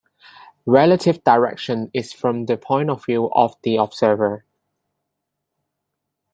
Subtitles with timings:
[0.65, 4.43] Relative direction is from the point of view of the observer.